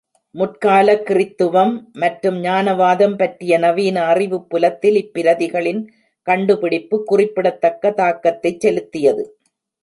முற்கால 0.35 0.93
கிறித்துவம் 1.07 1.73
மற்றும் 1.93 2.37
ஞானவாதம் 2.41 3.13
பற்றிய 3.15 3.57
நவீன 3.57 3.97
அறிவுப்புலத்தில் 4.13 4.97
இப்பிரதிகளின் 5.03 5.83
கண்டுபிடிப்பு 6.27 7.03
குறிப்பிடத்தக்க 7.03 7.93
தாக்கத்தைச் 7.97 8.59
செலுத்தியது. 8.59 9.25